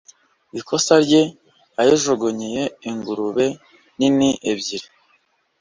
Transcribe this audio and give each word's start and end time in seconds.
ikosa 0.59 0.93
rye 1.05 1.23
yayijugunyiye 1.75 2.63
ingurube 2.89 3.45
nini 3.97 4.29
ebyiri 4.51 4.87